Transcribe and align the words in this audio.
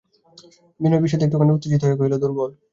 বিনয় 0.79 1.01
ঈষৎ 1.01 1.21
একটুখানি 1.23 1.51
উত্তেজিত 1.53 1.81
হইয়া 1.83 1.97
কহিল, 1.99 2.13
দুর্বল! 2.21 2.49